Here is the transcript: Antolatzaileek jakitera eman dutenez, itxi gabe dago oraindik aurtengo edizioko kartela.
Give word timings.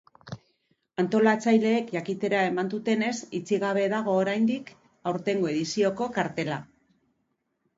Antolatzaileek 1.01 1.91
jakitera 1.97 2.39
eman 2.51 2.71
dutenez, 2.73 3.11
itxi 3.41 3.59
gabe 3.65 3.83
dago 3.93 4.17
oraindik 4.23 4.73
aurtengo 5.13 5.53
edizioko 5.53 6.09
kartela. 6.17 6.59